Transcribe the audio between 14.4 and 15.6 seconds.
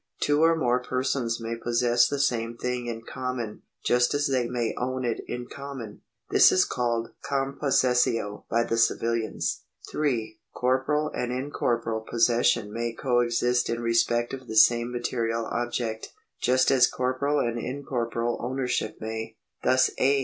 the same material